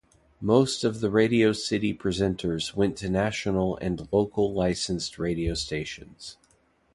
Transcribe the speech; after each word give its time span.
Most 0.41 0.83
of 0.83 0.99
the 0.99 1.11
Radio 1.11 1.53
City 1.53 1.93
presenters 1.93 2.73
went 2.75 2.97
to 2.97 3.07
national 3.07 3.77
and 3.77 4.07
local 4.11 4.51
licensed 4.51 5.19
radio 5.19 5.53
stations. 5.53 6.37